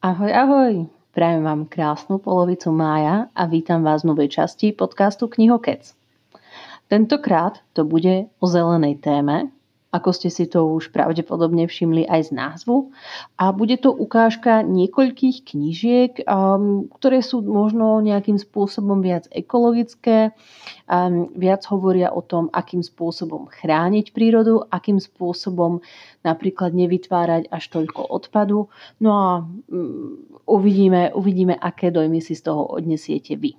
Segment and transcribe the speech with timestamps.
[0.00, 0.88] Ahoj, ahoj!
[1.12, 5.92] Prajem vám krásnu polovicu mája a vítam vás v novej časti podcastu Knihokec.
[6.88, 9.52] Tentokrát to bude o zelenej téme,
[9.90, 12.94] ako ste si to už pravdepodobne všimli aj z názvu.
[13.34, 20.30] A bude to ukážka niekoľkých knížiek, um, ktoré sú možno nejakým spôsobom viac ekologické,
[20.86, 25.82] um, viac hovoria o tom, akým spôsobom chrániť prírodu, akým spôsobom
[26.22, 28.70] napríklad nevytvárať až toľko odpadu.
[29.02, 33.58] No a um, uvidíme, uvidíme, aké dojmy si z toho odnesiete vy.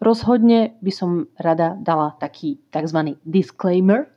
[0.00, 3.14] Rozhodne by som rada dala taký tzv.
[3.22, 4.08] disclaimer,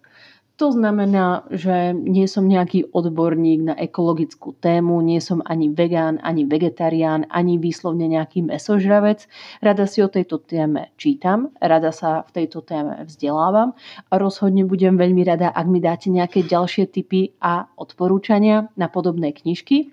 [0.62, 6.46] to znamená, že nie som nejaký odborník na ekologickú tému, nie som ani vegán, ani
[6.46, 9.26] vegetarián, ani výslovne nejaký mesožravec.
[9.58, 13.74] Rada si o tejto téme čítam, rada sa v tejto téme vzdelávam
[14.06, 19.34] a rozhodne budem veľmi rada, ak mi dáte nejaké ďalšie tipy a odporúčania na podobné
[19.34, 19.90] knižky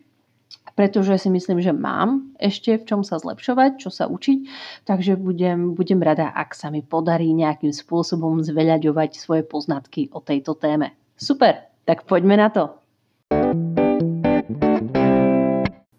[0.78, 4.46] pretože si myslím, že mám ešte v čom sa zlepšovať, čo sa učiť,
[4.86, 10.54] takže budem, budem rada, ak sa mi podarí nejakým spôsobom zveľaďovať svoje poznatky o tejto
[10.54, 10.94] téme.
[11.18, 12.78] Super, tak poďme na to.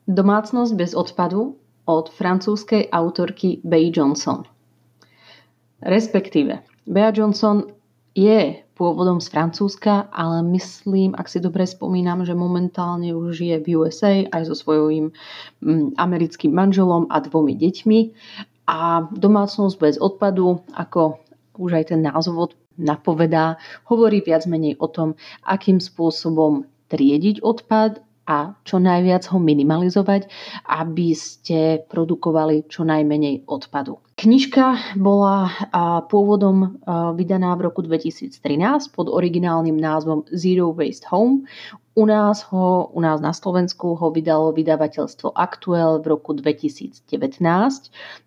[0.08, 4.47] Domácnosť bez odpadu od francúzskej autorky Bay Johnson.
[5.83, 7.67] Respektíve, Bea Johnson
[8.16, 13.67] je pôvodom z Francúzska, ale myslím, ak si dobre spomínam, že momentálne už žije v
[13.75, 15.11] USA aj so svojím
[15.59, 17.99] mm, americkým manželom a dvomi deťmi.
[18.71, 21.19] A domácnosť bez odpadu, ako
[21.59, 23.59] už aj ten názov napovedá,
[23.91, 27.99] hovorí viac menej o tom, akým spôsobom triediť odpad
[28.30, 30.30] a čo najviac ho minimalizovať,
[30.69, 33.97] aby ste produkovali čo najmenej odpadu.
[34.21, 35.49] Knižka bola
[36.11, 36.77] pôvodom
[37.17, 38.38] vydaná v roku 2013
[38.94, 41.49] pod originálnym názvom Zero Waste Home.
[41.97, 47.09] U nás, ho, u nás na Slovensku ho vydalo vydavateľstvo Actuel v roku 2019,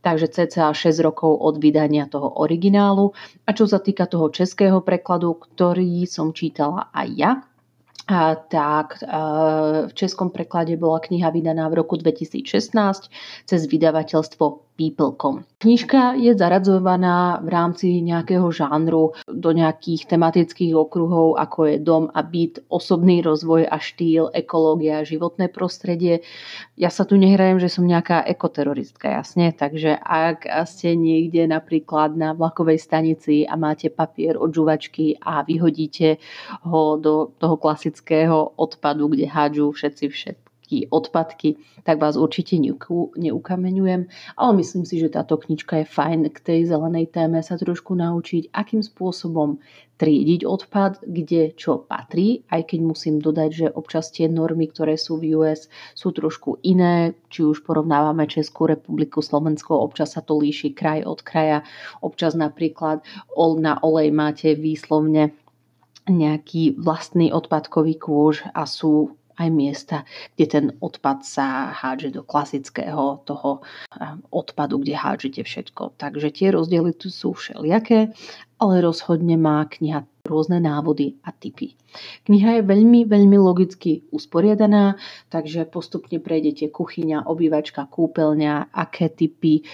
[0.05, 3.17] takže cca 6 rokov od vydania toho originálu.
[3.49, 7.33] A čo sa týka toho českého prekladu, ktorý som čítala aj ja,
[8.13, 9.01] a tak
[9.89, 13.09] v českom preklade bola kniha vydaná v roku 2016
[13.49, 15.45] cez vydavateľstvo People.com.
[15.63, 22.25] Knižka je zaradzovaná v rámci nejakého žánru do nejakých tematických okruhov, ako je dom a
[22.25, 26.27] byt, osobný rozvoj a štýl, ekológia, životné prostredie.
[26.75, 32.35] Ja sa tu nehrajem, že som nejaká ekoteroristka, jasne, takže ak ste niekde napríklad na
[32.35, 36.19] vlakovej stanici a máte papier od žuvačky a vyhodíte
[36.67, 40.42] ho do toho klasického odpadu, kde hádžu všetci všetko
[40.73, 41.49] všetky odpadky,
[41.85, 44.09] tak vás určite neukameňujem,
[44.41, 48.49] ale myslím si, že táto knižka je fajn k tej zelenej téme sa trošku naučiť,
[48.57, 49.61] akým spôsobom
[50.01, 55.21] triediť odpad, kde čo patrí, aj keď musím dodať, že občas tie normy, ktoré sú
[55.21, 60.75] v US, sú trošku iné, či už porovnávame Českú republiku, Slovensko, občas sa to líši
[60.75, 61.63] kraj od kraja,
[62.03, 63.05] občas napríklad
[63.39, 65.37] na olej máte výslovne
[66.11, 69.97] nejaký vlastný odpadkový kôž a sú aj miesta,
[70.37, 75.97] kde ten odpad sa hádže do klasického toho eh, odpadu, kde hádžete všetko.
[75.97, 78.13] Takže tie rozdiely tu sú všelijaké,
[78.63, 81.75] ale rozhodne má kniha rôzne návody a typy.
[82.31, 84.95] Kniha je veľmi, veľmi logicky usporiadaná,
[85.29, 89.67] takže postupne prejdete kuchyňa, obývačka, kúpeľňa, aké typy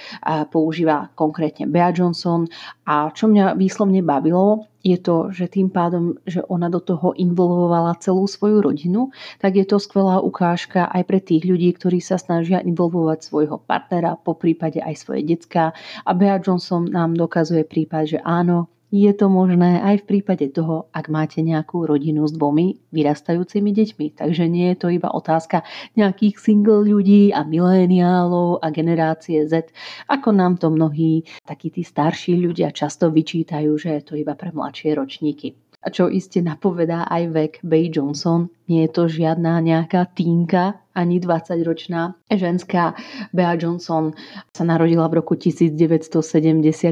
[0.48, 2.48] používa konkrétne Bea Johnson
[2.88, 8.00] a čo mňa výslovne bavilo, je to, že tým pádom, že ona do toho involvovala
[8.00, 12.64] celú svoju rodinu, tak je to skvelá ukážka aj pre tých ľudí, ktorí sa snažia
[12.64, 15.76] involvovať svojho partnera, po prípade aj svoje decka.
[16.08, 20.88] A Bea Johnson nám dokazuje prípad, že áno, je to možné aj v prípade toho,
[20.96, 24.06] ak máte nejakú rodinu s dvomi vyrastajúcimi deťmi.
[24.16, 25.60] Takže nie je to iba otázka
[25.92, 29.68] nejakých single ľudí a miléniálov a generácie Z,
[30.08, 34.56] ako nám to mnohí takí tí starší ľudia často vyčítajú, že je to iba pre
[34.56, 35.67] mladšie ročníky.
[35.78, 41.22] A čo iste napovedá aj vek Bay Johnson, nie je to žiadna nejaká tínka, ani
[41.22, 42.98] 20-ročná ženská.
[43.30, 44.18] Bea Johnson
[44.50, 46.90] sa narodila v roku 1974,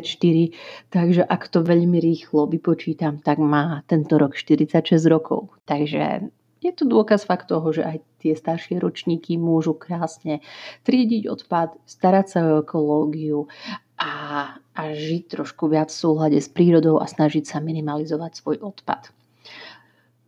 [0.94, 5.50] takže ak to veľmi rýchlo vypočítam, tak má tento rok 46 rokov.
[5.66, 6.30] Takže
[6.62, 10.42] je to dôkaz fakt toho, že aj tie staršie ročníky môžu krásne
[10.86, 13.50] triediť odpad, starať sa o ekológiu
[13.96, 14.12] a,
[14.60, 19.08] a žiť trošku viac v súhľade s prírodou a snažiť sa minimalizovať svoj odpad.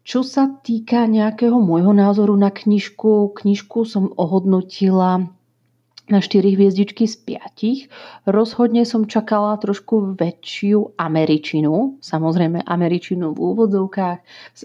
[0.08, 5.28] Čo sa týka nejakého môjho názoru na knižku, knižku som ohodnotila
[6.08, 8.28] na 4 hviezdičky z 5.
[8.28, 14.18] Rozhodne som čakala trošku väčšiu američinu, samozrejme američinu v úvodzovkách,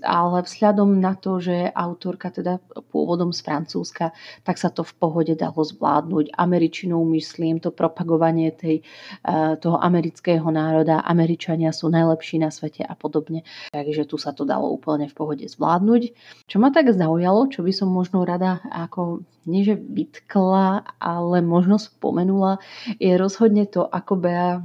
[0.07, 4.15] ale vzhľadom na to, že autorka teda pôvodom z Francúzska,
[4.47, 6.31] tak sa to v pohode dalo zvládnuť.
[6.39, 8.79] Američinou myslím to propagovanie tej,
[9.27, 13.43] eh, toho amerického národa, Američania sú najlepší na svete a podobne.
[13.75, 16.01] Takže tu sa to dalo úplne v pohode zvládnuť.
[16.47, 21.79] Čo ma tak zaujalo, čo by som možno rada ako nie že vytkla, ale možno
[21.79, 22.57] spomenula,
[22.99, 24.61] je rozhodne to, ako Bea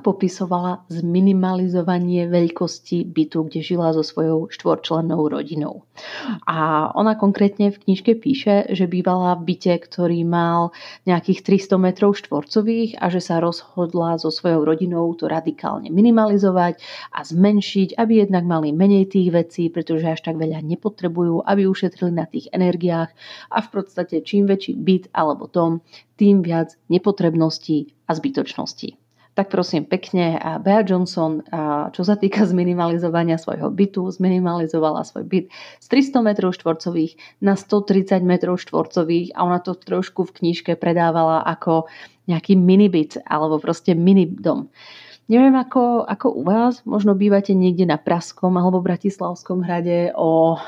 [0.00, 5.84] popisovala zminimalizovanie veľkosti bytu, kde žila so svojou štvorčlennou rodinou.
[6.48, 10.72] A ona konkrétne v knižke píše, že bývala v byte, ktorý mal
[11.04, 16.80] nejakých 300 metrov štvorcových a že sa rozhodla so svojou rodinou to radikálne minimalizovať
[17.14, 22.12] a zmenšiť, aby jednak mali menej tých vecí, pretože až tak veľa nepotrebujú, aby ušetrili
[22.12, 23.12] na tých energiách
[23.48, 25.80] a v podstate čím väčší byt alebo dom,
[26.20, 28.99] tým viac nepotrebností a zbytočností
[29.40, 31.40] tak prosím pekne, a Bea Johnson,
[31.96, 35.48] čo sa týka zminimalizovania svojho bytu, zminimalizovala svoj byt
[35.80, 41.40] z 300 m štvorcových na 130 m štvorcových a ona to trošku v knižke predávala
[41.40, 41.88] ako
[42.28, 44.68] nejaký minibyt alebo proste mini dom.
[45.32, 50.60] Neviem ako, ako u vás, možno bývate niekde na Praskom alebo Bratislavskom hrade o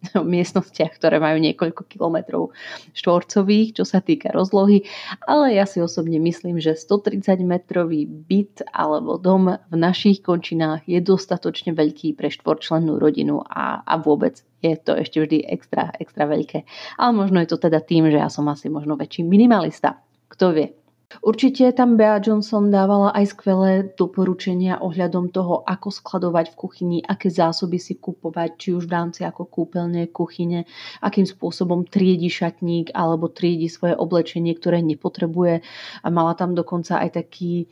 [0.34, 2.56] miestnostiach, ktoré majú niekoľko kilometrov
[2.96, 4.88] štvorcových, čo sa týka rozlohy,
[5.28, 10.98] ale ja si osobne myslím, že 130 metrový byt alebo dom v našich končinách je
[11.04, 16.64] dostatočne veľký pre štvorčlennú rodinu a, a vôbec je to ešte vždy extra, extra veľké.
[17.00, 20.00] Ale možno je to teda tým, že ja som asi možno väčší minimalista.
[20.28, 20.79] Kto vie?
[21.18, 27.26] Určite tam Bea Johnson dávala aj skvelé doporučenia ohľadom toho, ako skladovať v kuchyni, aké
[27.26, 30.70] zásoby si kupovať, či už v rámci ako kúpeľne, kuchyne,
[31.02, 35.66] akým spôsobom triedi šatník alebo triedi svoje oblečenie, ktoré nepotrebuje.
[36.06, 37.66] A mala tam dokonca aj taký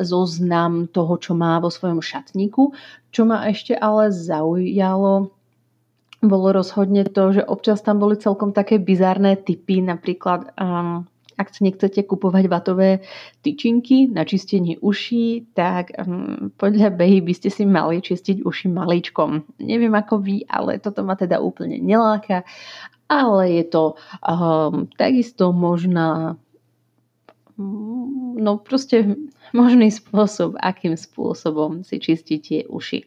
[0.00, 2.72] zoznam toho, čo má vo svojom šatníku.
[3.12, 5.36] Čo ma ešte ale zaujalo,
[6.24, 11.66] bolo rozhodne to, že občas tam boli celkom také bizarné typy, napríklad um, ak si
[11.66, 13.02] nechcete kupovať vatové
[13.42, 19.58] tyčinky na čistenie uší, tak um, podľa Behy by ste si mali čistiť uši maličkom.
[19.62, 22.46] Neviem ako vy, ale toto ma teda úplne neláka.
[23.10, 23.84] Ale je to
[24.24, 26.40] um, takisto možná
[28.34, 29.14] no proste
[29.54, 33.06] možný spôsob, akým spôsobom si čistíte uši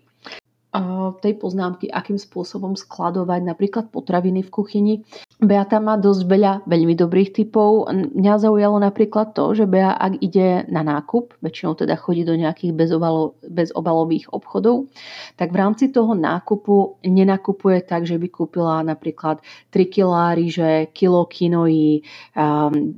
[1.23, 4.95] tej poznámky, akým spôsobom skladovať napríklad potraviny v kuchyni.
[5.37, 7.93] Beata má dosť veľa veľmi dobrých typov.
[7.93, 12.73] Mňa zaujalo napríklad to, že Bea ak ide na nákup, väčšinou teda chodí do nejakých
[12.73, 14.89] bezobalo, bezobalových obchodov,
[15.37, 19.37] tak v rámci toho nákupu nenakupuje tak, že by kúpila napríklad
[19.69, 22.01] 3 kg ríže, kilo kinoji,
[22.33, 22.97] um,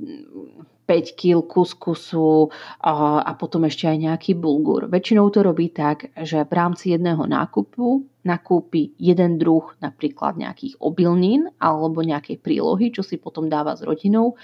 [0.88, 2.50] 5 kg kuskusu
[2.82, 4.90] a potom ešte aj nejaký bulgur.
[4.90, 11.48] Väčšinou to robí tak, že v rámci jedného nákupu nakúpi jeden druh napríklad nejakých obilnín
[11.56, 14.36] alebo nejakej prílohy, čo si potom dáva s rodinou.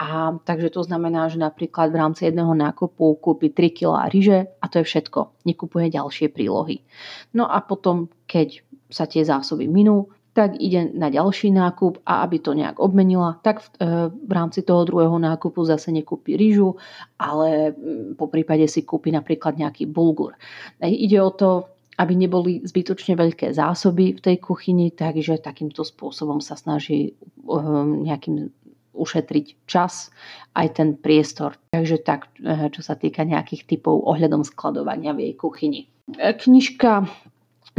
[0.00, 4.64] A takže to znamená, že napríklad v rámci jedného nákupu kúpi 3 kg ryže a
[4.72, 5.44] to je všetko.
[5.44, 6.80] Nekupuje ďalšie prílohy.
[7.36, 10.08] No a potom, keď sa tie zásoby minú,
[10.38, 14.62] tak ide na ďalší nákup a aby to nejak obmenila, tak v, e, v rámci
[14.62, 16.78] toho druhého nákupu zase nekúpi rýžu,
[17.18, 20.38] ale mm, po prípade si kúpi napríklad nejaký bulgur.
[20.78, 21.50] Ide o to,
[21.98, 28.54] aby neboli zbytočne veľké zásoby v tej kuchyni, takže takýmto spôsobom sa snaží um, nejakým
[28.98, 30.10] ušetriť čas
[30.58, 31.54] aj ten priestor.
[31.70, 35.80] Takže tak, e, čo sa týka nejakých typov ohľadom skladovania v jej kuchyni.
[36.18, 37.06] E, knižka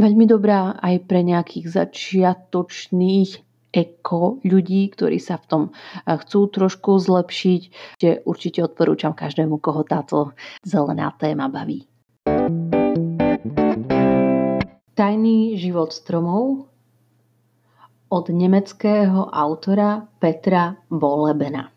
[0.00, 3.30] veľmi dobrá aj pre nejakých začiatočných
[3.70, 7.62] eko ľudí, ktorí sa v tom eh, chcú trošku zlepšiť,
[8.26, 10.34] určite odporúčam každému, koho táto
[10.66, 11.89] zelená téma baví.
[15.00, 16.68] Tajný život stromov
[18.12, 21.72] od nemeckého autora Petra Bolebena.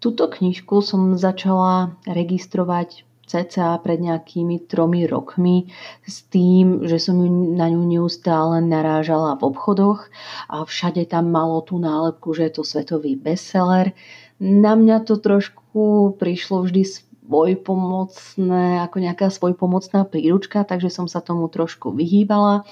[0.00, 5.68] Tuto knižku som začala registrovať cca pred nejakými tromi rokmi
[6.08, 7.20] s tým, že som
[7.60, 10.08] na ňu neustále narážala v obchodoch
[10.48, 13.92] a všade tam malo tú nálepku, že je to svetový bestseller.
[14.40, 21.46] Na mňa to trošku prišlo vždy svojpomocné, ako nejaká svojpomocná príručka, takže som sa tomu
[21.46, 22.66] trošku vyhýbala.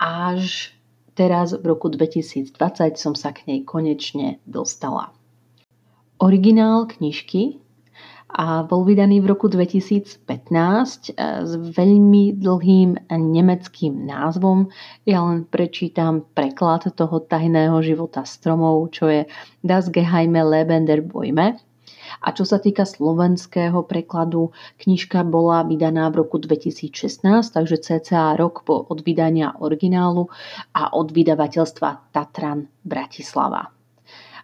[0.00, 0.72] Až
[1.12, 2.56] teraz v roku 2020
[2.96, 5.12] som sa k nej konečne dostala.
[6.16, 7.60] Originál knižky
[8.32, 11.12] a bol vydaný v roku 2015 e,
[11.44, 14.72] s veľmi dlhým nemeckým názvom.
[15.04, 19.28] Ja len prečítam preklad toho tajného života stromov, čo je
[19.60, 21.60] Das geheime Leben der Bäume.
[22.20, 24.52] A čo sa týka slovenského prekladu,
[24.82, 30.28] knižka bola vydaná v roku 2016, takže cca rok po od vydania originálu
[30.76, 33.72] a od vydavateľstva Tatran Bratislava.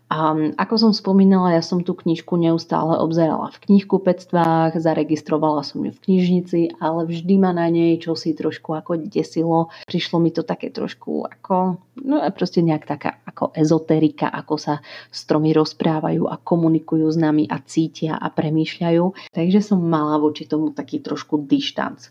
[0.08, 5.92] A ako som spomínala, ja som tú knižku neustále obzerala v knihkupectvách, zaregistrovala som ju
[5.92, 9.68] v knižnici, ale vždy ma na nej čo si trošku ako desilo.
[9.84, 14.74] Prišlo mi to také trošku ako, no proste nejak taká ako ezoterika, ako sa
[15.10, 19.32] stromy rozprávajú a komunikujú s nami a cítia a premýšľajú.
[19.34, 22.10] Takže som mala voči tomu taký trošku dištanc.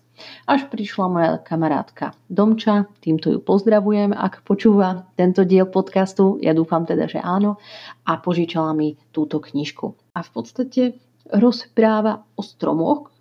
[0.49, 6.89] Až prišla moja kamarátka Domča, týmto ju pozdravujem, ak počúva tento diel podcastu, ja dúfam
[6.89, 7.61] teda, že áno,
[8.01, 10.17] a požičala mi túto knižku.
[10.17, 10.81] A v podstate
[11.29, 13.13] rozpráva o stromoch,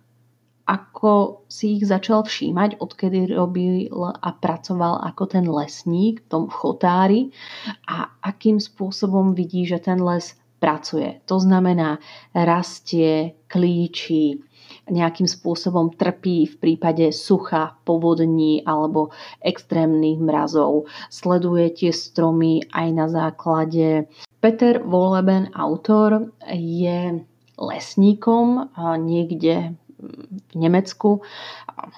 [0.67, 7.31] ako si ich začal všímať, odkedy robil a pracoval ako ten lesník v tom chotári
[7.87, 11.23] a akým spôsobom vidí, že ten les pracuje.
[11.31, 12.03] To znamená,
[12.35, 14.43] rastie, klíči,
[14.91, 20.91] nejakým spôsobom trpí v prípade sucha, povodní alebo extrémnych mrazov.
[21.07, 24.11] Sleduje tie stromy aj na základe.
[24.43, 27.23] Peter Woleben, autor, je
[27.55, 28.67] lesníkom
[28.99, 31.25] niekde v Nemecku,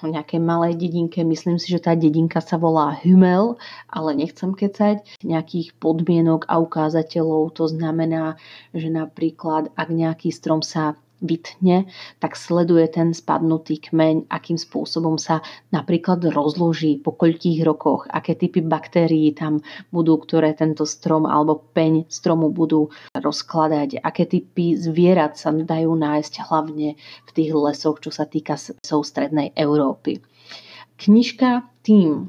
[0.08, 3.60] nejakej malej dedinke, myslím si, že tá dedinka sa volá Hümel,
[3.92, 8.40] ale nechcem kecať, nejakých podmienok a ukázateľov, to znamená,
[8.72, 15.44] že napríklad ak nejaký strom sa vytne, tak sleduje ten spadnutý kmeň, akým spôsobom sa
[15.72, 19.60] napríklad rozloží po koľkých rokoch, aké typy baktérií tam
[19.92, 26.34] budú, ktoré tento strom alebo peň stromu budú rozkladať, aké typy zvierat sa dajú nájsť
[26.48, 30.24] hlavne v tých lesoch, čo sa týka lesov strednej Európy.
[31.00, 32.28] Knižka tým,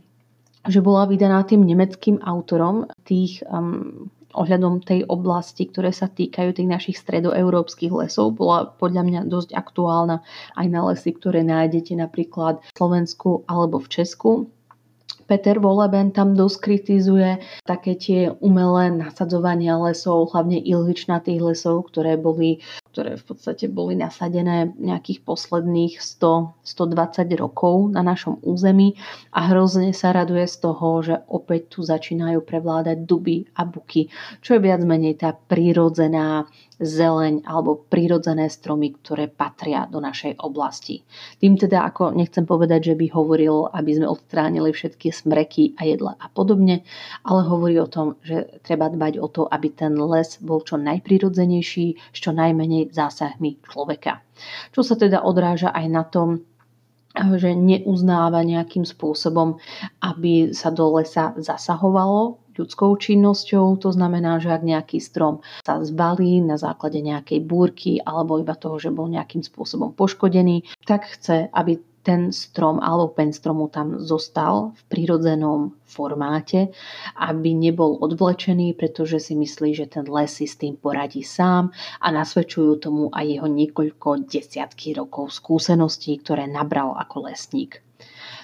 [0.68, 6.70] že bola vydaná tým nemeckým autorom tých um, ohľadom tej oblasti, ktoré sa týkajú tých
[6.70, 10.24] našich stredoeurópskych lesov, bola podľa mňa dosť aktuálna
[10.58, 14.32] aj na lesy, ktoré nájdete napríklad v Slovensku alebo v Česku.
[15.32, 22.60] Peter Voleben tam dosť kritizuje také tie umelé nasadzovania lesov, hlavne ilhičnatých lesov, ktoré boli
[22.92, 29.00] ktoré v podstate boli nasadené nejakých posledných 100-120 rokov na našom území
[29.32, 34.12] a hrozne sa raduje z toho, že opäť tu začínajú prevládať duby a buky,
[34.44, 41.06] čo je viac menej tá prírodzená zeleň alebo prírodzené stromy, ktoré patria do našej oblasti.
[41.38, 46.18] Tým teda ako nechcem povedať, že by hovoril, aby sme odstránili všetky smreky a jedla
[46.18, 46.82] a podobne,
[47.22, 51.88] ale hovorí o tom, že treba dbať o to, aby ten les bol čo najprirodzenejší,
[52.12, 54.26] s čo najmenej zásahmi človeka.
[54.74, 56.42] Čo sa teda odráža aj na tom,
[57.14, 59.60] že neuznáva nejakým spôsobom,
[60.00, 63.80] aby sa do lesa zasahovalo ľudskou činnosťou.
[63.80, 68.80] To znamená, že ak nejaký strom sa zbalí na základe nejakej búrky alebo iba toho,
[68.80, 74.74] že bol nejakým spôsobom poškodený, tak chce, aby ten strom alebo pen stromu tam zostal
[74.74, 76.74] v prírodzenom formáte,
[77.18, 81.70] aby nebol odvlečený, pretože si myslí, že ten les si s tým poradí sám
[82.02, 87.84] a nasvedčujú tomu aj jeho niekoľko desiatky rokov skúseností, ktoré nabral ako lesník.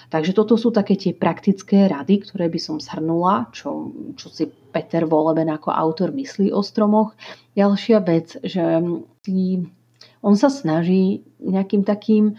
[0.08, 5.04] Takže toto sú také tie praktické rady, ktoré by som zhrnula, čo, čo si Peter
[5.04, 7.12] Voleben ako autor myslí o stromoch.
[7.52, 8.80] Ďalšia vec, že
[10.22, 12.34] on sa snaží nejakým takým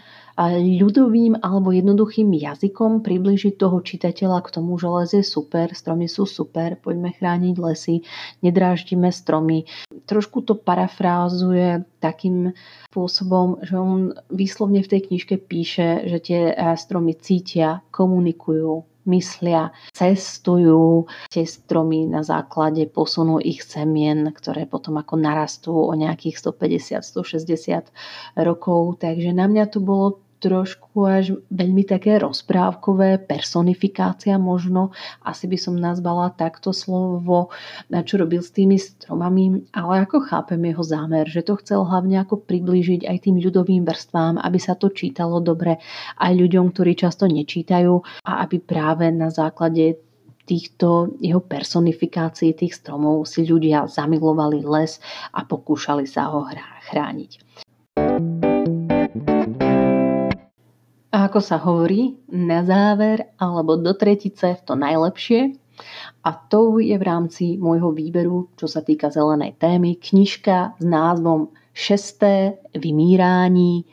[0.80, 6.24] ľudovým alebo jednoduchým jazykom približiť toho čitateľa k tomu, že les je super, stromy sú
[6.24, 8.04] super, poďme chrániť lesy,
[8.40, 9.68] nedráždime stromy.
[10.08, 12.56] Trošku to parafrázuje takým
[12.88, 16.40] spôsobom, že on výslovne v tej knižke píše, že tie
[16.76, 25.14] stromy cítia, komunikujú, myslia, cestujú tie stromy na základe posunu ich semien, ktoré potom ako
[25.16, 26.40] narastú o nejakých
[27.00, 27.92] 150-160
[28.40, 29.00] rokov.
[29.00, 35.76] Takže na mňa to bolo trošku až veľmi také rozprávkové, personifikácia možno, asi by som
[35.76, 37.52] nazvala takto slovo,
[37.92, 42.40] čo robil s tými stromami, ale ako chápem jeho zámer, že to chcel hlavne ako
[42.40, 45.76] priblížiť aj tým ľudovým vrstvám, aby sa to čítalo dobre
[46.16, 50.00] aj ľuďom, ktorí často nečítajú a aby práve na základe
[50.48, 54.98] týchto jeho personifikácií tých stromov si ľudia zamilovali les
[55.30, 56.42] a pokúšali sa ho
[56.90, 57.30] chrániť.
[61.10, 65.58] A ako sa hovorí, na záver alebo do tretice to najlepšie.
[66.22, 71.50] A to je v rámci môjho výberu, čo sa týka zelenej témy, knižka s názvom
[71.74, 73.84] šesté vymírání,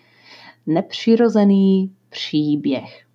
[0.67, 3.05] nepřirozený příběh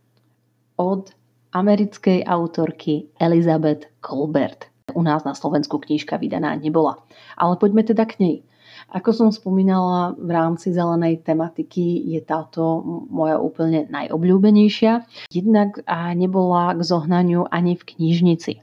[0.76, 1.10] od
[1.52, 4.64] americkej autorky Elizabeth Colbert.
[4.94, 6.96] U nás na Slovensku knižka vydaná nebola.
[7.36, 8.42] Ale poďme teda k nej.
[8.90, 15.06] Ako som spomínala, v rámci zelenej tematiky je táto moja úplne najobľúbenejšia.
[15.30, 15.78] Jednak
[16.18, 18.58] nebola k zohnaniu ani v knižnici.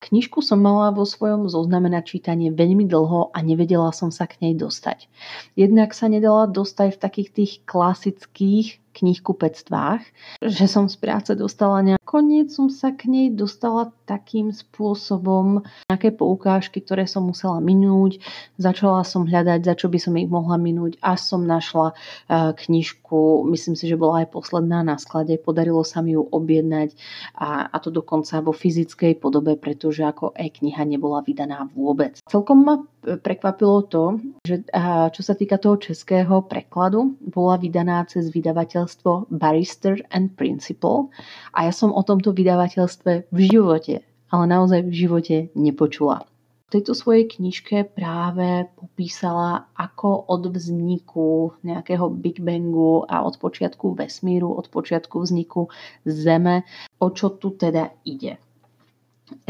[0.00, 4.40] Knižku som mala vo svojom zozname na čítanie veľmi dlho a nevedela som sa k
[4.40, 5.12] nej dostať.
[5.60, 10.02] Jednak sa nedala dostať v takých tých klasických knihkupectvách,
[10.42, 12.00] že som z práce dostala nejak...
[12.02, 18.18] Koniec som sa k nej dostala takým spôsobom, nejaké poukážky, ktoré som musela minúť.
[18.58, 23.46] Začala som hľadať, za čo by som ich mohla minúť, až som našla uh, knižku,
[23.54, 26.98] myslím si, že bola aj posledná na sklade, podarilo sa mi ju objednať
[27.38, 32.18] a, a to dokonca vo fyzickej podobe, pretože ako e-kniha nebola vydaná vôbec.
[32.26, 38.28] Celkom ma prekvapilo to, že uh, čo sa týka toho českého prekladu, bola vydaná cez
[38.28, 41.12] vydavateľ vydavateľstvo Barrister and Principal
[41.52, 44.00] a ja som o tomto vydavateľstve v živote,
[44.32, 46.24] ale naozaj v živote nepočula.
[46.70, 53.98] V tejto svojej knižke práve popísala, ako od vzniku nejakého Big Bangu a od počiatku
[53.98, 55.66] vesmíru, od počiatku vzniku
[56.06, 56.62] Zeme,
[57.02, 58.38] o čo tu teda ide.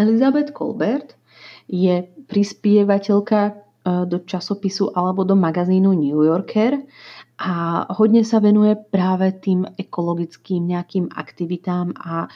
[0.01, 1.13] Elizabeth Colbert
[1.69, 3.53] je prispievateľka e,
[4.09, 6.81] do časopisu alebo do magazínu New Yorker
[7.41, 12.29] a hodne sa venuje práve tým ekologickým nejakým aktivitám a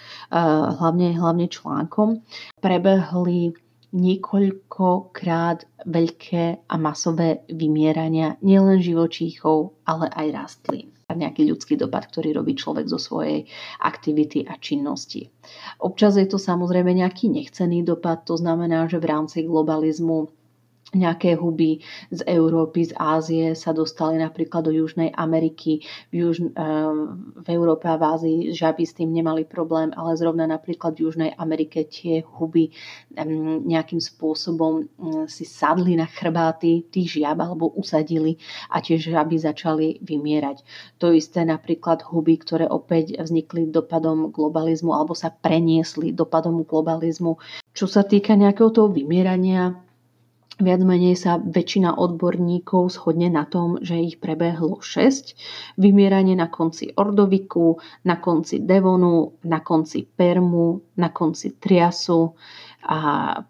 [0.81, 2.25] hlavne, hlavne článkom.
[2.57, 3.53] Prebehli
[3.95, 12.33] niekoľkokrát veľké a masové vymierania nielen živočíchov, ale aj rastlín a nejaký ľudský dopad, ktorý
[12.41, 13.45] robí človek zo svojej
[13.85, 15.29] aktivity a činnosti.
[15.85, 20.33] Občas je to samozrejme nejaký nechcený dopad, to znamená, že v rámci globalizmu
[20.95, 25.85] nejaké huby z Európy, z Ázie sa dostali napríklad do Južnej Ameriky.
[26.11, 26.51] V, Juž, eh,
[27.45, 31.31] v Európe a v Ázii žaby s tým nemali problém, ale zrovna napríklad v Južnej
[31.37, 32.71] Amerike tie huby
[33.65, 38.39] nejakým spôsobom mm, si sadli na chrbáty tých žiab alebo usadili
[38.71, 40.63] a tie žaby začali vymierať.
[40.99, 47.39] To isté napríklad huby, ktoré opäť vznikli dopadom globalizmu alebo sa preniesli dopadom globalizmu.
[47.75, 49.84] Čo sa týka nejakého toho vymierania,
[50.55, 55.35] Viac menej sa väčšina odborníkov shodne na tom, že ich prebehlo 6.
[55.83, 62.39] Vymieranie na konci Ordoviku, na konci Devonu, na konci Permu, na konci Triasu
[62.87, 62.99] a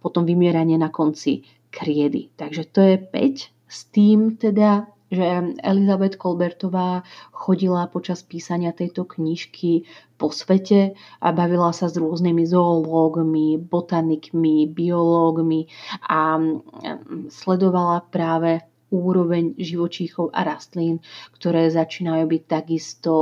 [0.00, 2.32] potom vymieranie na konci Kriedy.
[2.32, 3.52] Takže to je 5.
[3.68, 9.86] S tým teda že Elizabeth Colbertová chodila počas písania tejto knižky
[10.18, 15.70] po svete a bavila sa s rôznymi zoológmi, botanikmi, biológmi
[16.10, 21.02] a mm, sledovala práve úroveň živočíchov a rastlín,
[21.34, 23.12] ktoré začínajú byť takisto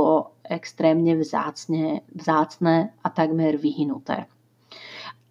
[0.45, 4.29] extrémne vzácne, vzácne a takmer vyhnuté.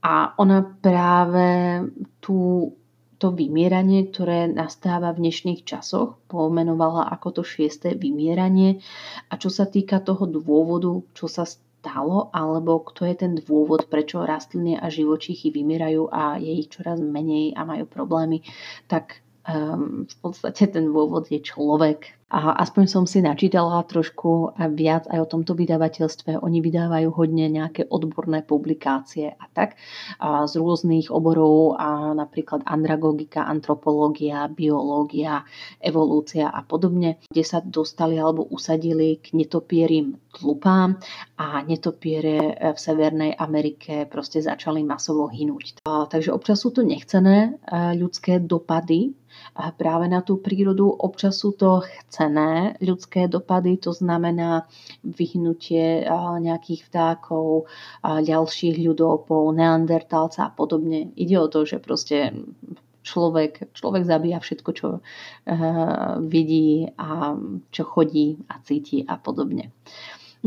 [0.03, 1.79] A ona práve
[2.18, 2.75] tú
[3.22, 8.82] to vymieranie, ktoré nastáva v dnešných časoch, pomenovala ako to šiesté vymieranie.
[9.30, 14.26] A čo sa týka toho dôvodu, čo sa stalo, alebo kto je ten dôvod, prečo
[14.26, 18.42] rastliny a živočíchy vymierajú a je ich čoraz menej a majú problémy,
[18.90, 22.21] tak um, v podstate ten dôvod je človek.
[22.33, 26.40] A aspoň som si načítala trošku viac aj o tomto vydavateľstve.
[26.40, 29.77] Oni vydávajú hodne nejaké odborné publikácie a tak
[30.16, 35.45] a z rôznych oborov, a napríklad andragogika, antropológia, biológia,
[35.77, 40.97] evolúcia a podobne, kde sa dostali alebo usadili k netopierim tlupám
[41.37, 45.85] a netopiere v Severnej Amerike proste začali masovo hynúť.
[45.85, 47.61] A, takže občas sú to nechcené
[47.92, 49.12] ľudské dopady
[49.55, 50.88] práve na tú prírodu.
[50.88, 54.65] Občas sú to chcené ľudské dopady, to znamená
[55.05, 56.09] vyhnutie
[56.41, 57.69] nejakých vtákov,
[58.03, 61.12] ďalších ľudopov, neandertálca a podobne.
[61.17, 62.33] Ide o to, že proste
[63.03, 65.03] človek, človek zabíja všetko, čo uh,
[66.23, 67.35] vidí a
[67.75, 69.75] čo chodí a cíti a podobne.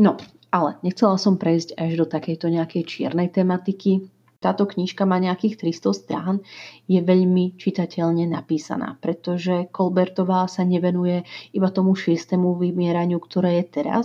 [0.00, 0.16] No,
[0.48, 4.08] ale nechcela som prejsť až do takejto nejakej čiernej tematiky
[4.40, 6.34] táto knižka má nejakých 300 strán,
[6.86, 11.24] je veľmi čitateľne napísaná, pretože Kolbertová sa nevenuje
[11.56, 14.04] iba tomu šiestému vymieraniu, ktoré je teraz,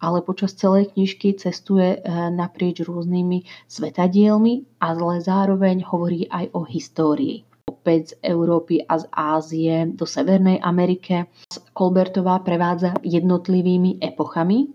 [0.00, 2.00] ale počas celej knižky cestuje eh,
[2.32, 9.04] naprieč rôznymi svetadielmi a zle zároveň hovorí aj o histórii opäť z Európy a z
[9.12, 11.28] Ázie do Severnej Amerike.
[11.76, 14.72] Kolbertová prevádza jednotlivými epochami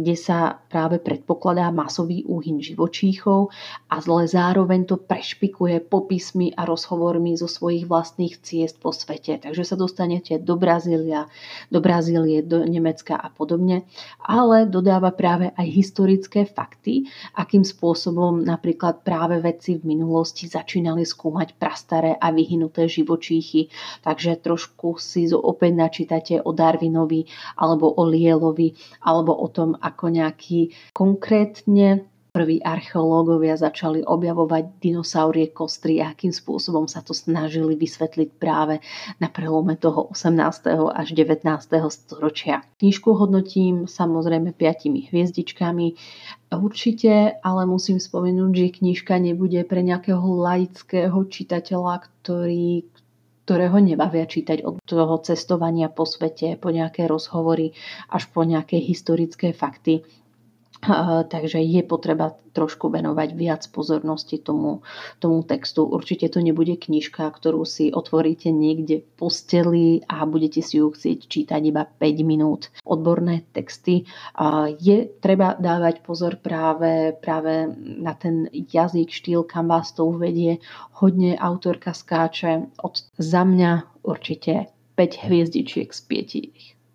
[0.00, 3.50] kde sa práve predpokladá masový úhyn živočíchov
[3.90, 9.42] a zle zároveň to prešpikuje popismi a rozhovormi zo svojich vlastných ciest po svete.
[9.42, 11.28] Takže sa dostanete do Brazília,
[11.68, 13.84] do Brazílie, do Nemecka a podobne,
[14.22, 21.58] ale dodáva práve aj historické fakty, akým spôsobom napríklad práve vedci v minulosti začínali skúmať
[21.58, 23.68] prastaré a vyhnuté živočíchy,
[24.00, 27.28] takže trošku si opäť načítate o Darwinovi
[27.60, 28.72] alebo o Lielovi
[29.04, 36.86] alebo o tom, ako nejaký konkrétne prví archeológovia začali objavovať dinosaurie kostry a akým spôsobom
[36.86, 38.78] sa to snažili vysvetliť práve
[39.18, 40.94] na prelome toho 18.
[40.94, 41.44] až 19.
[41.90, 42.62] storočia.
[42.78, 45.86] Knižku hodnotím samozrejme 5 hviezdičkami.
[46.50, 52.86] Určite, ale musím spomenúť, že knižka nebude pre nejakého laického čitateľa, ktorý,
[53.46, 57.74] ktorého nebavia čítať od toho cestovania po svete, po nejaké rozhovory,
[58.10, 60.02] až po nejaké historické fakty.
[61.32, 64.80] Takže je potreba trošku venovať viac pozornosti tomu,
[65.20, 65.84] tomu textu.
[65.84, 71.18] Určite to nebude knižka, ktorú si otvoríte niekde v posteli a budete si ju chcieť
[71.28, 72.72] čítať iba 5 minút.
[72.82, 74.08] Odborné texty
[74.80, 77.68] je treba dávať pozor práve, práve
[78.00, 80.64] na ten jazyk, štýl, kam vás to uvedie.
[80.96, 86.00] Hodne autorka skáče od za mňa určite 5 hviezdičiek z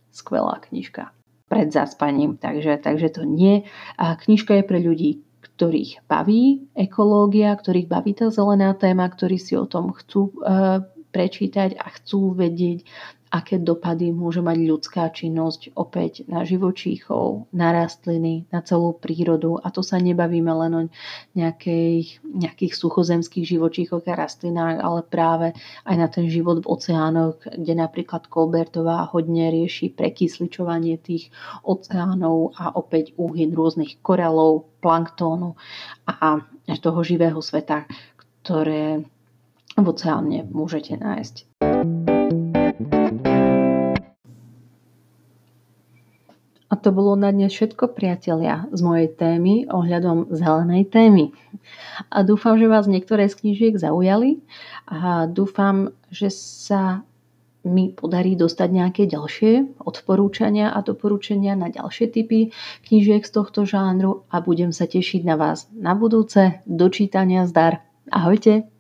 [0.10, 0.16] 5.
[0.16, 2.38] Skvelá knižka pred zaspaním.
[2.38, 3.66] Takže, takže to nie.
[3.98, 5.12] A knižka je pre ľudí,
[5.56, 10.84] ktorých baví ekológia, ktorých baví tá zelená téma, ktorí si o tom chcú e,
[11.16, 12.84] prečítať a chcú vedieť
[13.34, 19.60] aké dopady môže mať ľudská činnosť opäť na živočíchov, na rastliny, na celú prírodu.
[19.60, 20.82] A to sa nebavíme len o
[21.34, 25.48] nejakých, nejakých suchozemských živočíchoch a rastlinách, ale práve
[25.84, 31.34] aj na ten život v oceánoch, kde napríklad Kolbertová hodne rieši prekysličovanie tých
[31.66, 35.58] oceánov a opäť úhyn rôznych koralov, planktónu
[36.06, 36.46] a
[36.78, 37.90] toho živého sveta,
[38.46, 39.02] ktoré
[39.76, 41.75] v oceáne môžete nájsť.
[46.76, 51.32] A to bolo na dnes všetko, priatelia, z mojej témy ohľadom zelenej témy.
[52.12, 54.44] A dúfam, že vás niektoré z knížiek zaujali
[54.84, 57.08] a dúfam, že sa
[57.64, 62.52] mi podarí dostať nejaké ďalšie odporúčania a doporúčania na ďalšie typy
[62.84, 66.60] knížiek z tohto žánru a budem sa tešiť na vás na budúce.
[66.68, 67.88] Dočítania zdar.
[68.12, 68.75] Ahojte!